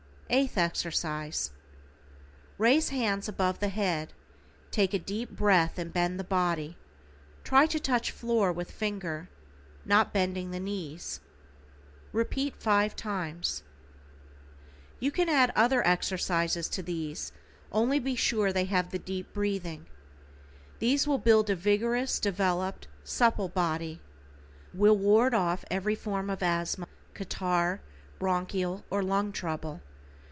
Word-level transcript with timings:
=EIGHTH 0.33 0.57
EXERCISE:= 0.57 1.51
Raise 2.57 2.87
hands 2.87 3.27
above 3.27 3.59
the 3.59 3.67
head, 3.67 4.13
take 4.71 4.93
a 4.93 4.97
deep 4.99 5.29
breath 5.31 5.77
and 5.77 5.91
bend 5.91 6.17
the 6.17 6.23
body, 6.23 6.77
try 7.43 7.65
to 7.65 7.81
touch 7.81 8.11
floor 8.11 8.49
with 8.53 8.71
finger, 8.71 9.27
not 9.83 10.13
bending 10.13 10.51
the 10.51 10.59
knees. 10.61 11.19
Repeat 12.13 12.55
5 12.55 12.95
times. 12.95 13.63
You 15.01 15.11
can 15.11 15.27
add 15.27 15.51
other 15.53 15.85
exercises 15.85 16.69
to 16.69 16.81
these, 16.81 17.33
only 17.69 17.99
be 17.99 18.15
sure 18.15 18.53
they 18.53 18.63
have 18.63 18.91
the 18.91 18.99
deep 18.99 19.33
breathing. 19.33 19.85
These 20.79 21.05
will 21.05 21.17
build 21.17 21.49
a 21.49 21.57
vigorous, 21.57 22.19
developed, 22.21 22.87
supple 23.03 23.49
body. 23.49 23.99
Will 24.73 24.95
ward 24.97 25.33
off 25.33 25.65
every 25.69 25.95
form 25.95 26.29
of 26.29 26.41
asthma, 26.41 26.87
catarrh, 27.15 27.81
bronchial 28.17 28.85
or 28.89 29.03
lung 29.03 29.33
trouble. 29.33 29.81